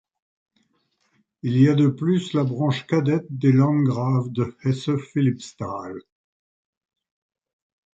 Il 1.43 1.57
y 1.61 1.69
a 1.69 1.75
de 1.75 1.87
plus 1.87 2.33
la 2.33 2.43
branche 2.43 2.87
cadette 2.87 3.27
des 3.29 3.51
langraves 3.51 4.31
de 4.31 4.57
Hesse-Philippstal. 4.63 5.99